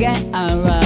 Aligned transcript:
get 0.00 0.24
around. 0.32 0.79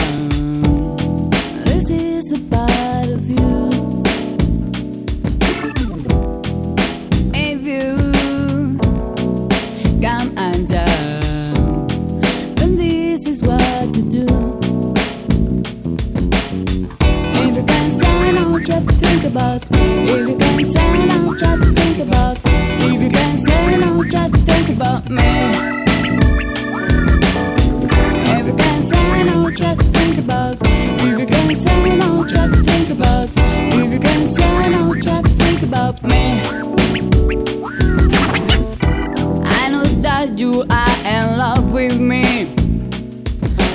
with 41.74 41.98
me. 41.98 42.44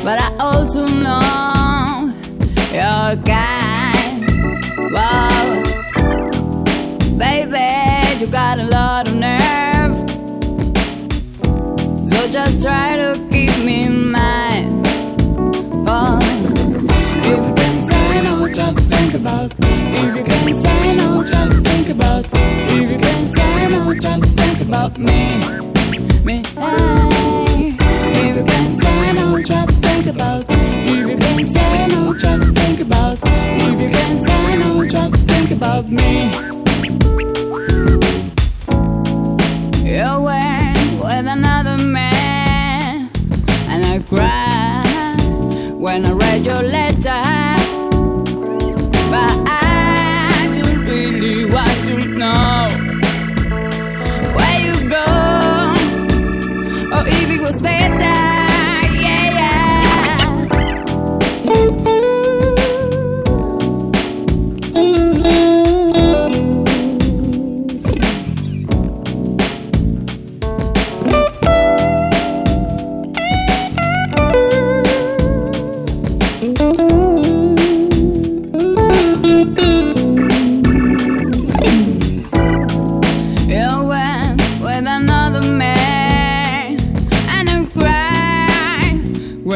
But 0.06 0.20
I 0.22 0.34
also 0.40 0.88
know 0.88 2.14
you're 2.72 3.16
kind. 3.26 4.24
Wow, 4.94 5.64
baby, 7.18 8.22
you 8.22 8.28
got 8.28 8.58
a 8.60 8.64
lot 8.64 9.10
of 9.10 9.16
nerve. 9.16 9.96
So 12.10 12.18
just 12.32 12.64
try 12.64 12.96
about 35.60 35.90
me. 35.90 36.32
You 39.84 40.08
went 40.22 41.04
with 41.04 41.28
another 41.28 41.78
man, 41.78 43.10
and 43.68 43.86
I 43.86 44.00
cried 44.08 45.74
when 45.74 46.06
I 46.06 46.14
read 46.14 46.46
your 46.46 46.64
letter. 46.64 47.39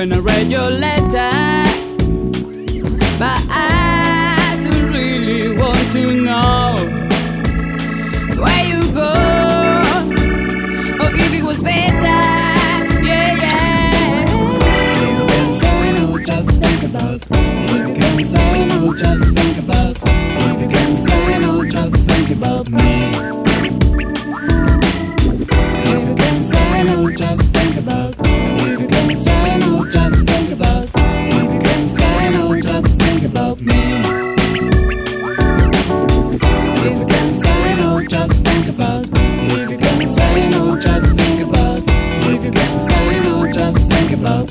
when 0.03 0.11
I 0.11 0.19
read 0.19 0.51
your 0.51 0.69
letter. 0.69 1.31
But 3.17 3.41
I 3.49 3.82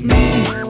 me. 0.01 0.62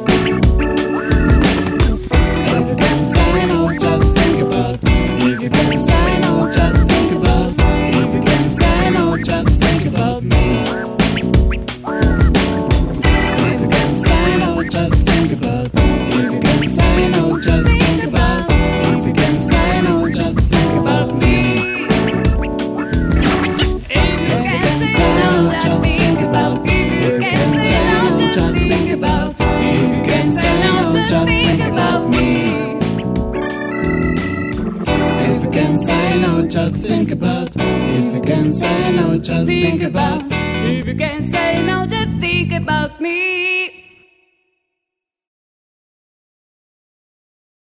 think 39.46 39.84
about. 39.84 40.24
If 40.66 40.88
you 40.88 40.96
can't 40.96 41.26
say 41.26 41.66
no, 41.66 41.86
just 41.86 42.10
think 42.20 42.54
about 42.54 43.02
me. 43.02 43.43